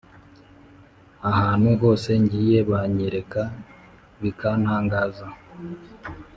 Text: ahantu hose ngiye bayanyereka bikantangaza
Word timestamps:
ahantu 1.29 1.69
hose 1.81 2.09
ngiye 2.23 2.59
bayanyereka 2.69 3.41
bikantangaza 4.21 5.27